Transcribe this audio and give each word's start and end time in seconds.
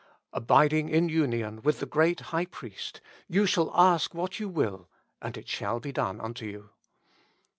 Abiding 0.33 0.89
in 0.89 1.09
union 1.09 1.61
with 1.61 1.79
the 1.79 1.85
Great 1.85 2.19
High 2.31 2.47
Priest," 2.47 3.01
you 3.37 3.45
shall 3.45 3.69
ask 3.79 4.15
what 4.15 4.39
you 4.39 4.49
will, 4.49 4.89
and 5.21 5.37
it 5.37 5.47
shall 5.47 5.79
be 5.79 5.91
done 5.91 6.19
unto 6.19 6.47
you." 6.47 6.71